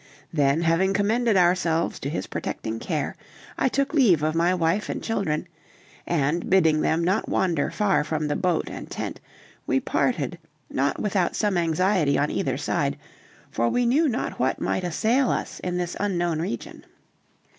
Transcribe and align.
Then 0.33 0.61
having 0.63 0.95
commended 0.95 1.37
ourselves 1.37 1.99
to 1.99 2.09
his 2.09 2.25
protecting 2.25 2.79
care, 2.79 3.15
I 3.55 3.69
took 3.69 3.93
leave 3.93 4.23
of 4.23 4.33
my 4.33 4.51
wife 4.51 4.89
and 4.89 5.03
children, 5.03 5.47
and 6.07 6.49
bidding 6.49 6.81
them 6.81 7.03
not 7.03 7.29
wander 7.29 7.69
far 7.69 8.03
from 8.03 8.27
the 8.27 8.35
boat 8.35 8.67
and 8.67 8.89
tent, 8.89 9.19
we 9.67 9.79
parted 9.79 10.39
not 10.71 10.99
without 10.99 11.35
some 11.35 11.55
anxiety 11.55 12.17
on 12.17 12.31
either 12.31 12.57
side, 12.57 12.97
for 13.51 13.69
we 13.69 13.85
knew 13.85 14.09
not 14.09 14.39
what 14.39 14.59
might 14.59 14.83
assail 14.83 15.29
us 15.29 15.59
in 15.59 15.77
this 15.77 15.95
unknown 15.99 16.41
region. 16.41 16.83